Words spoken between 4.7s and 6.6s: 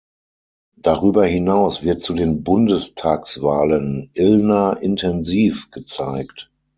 intensiv" gezeigt.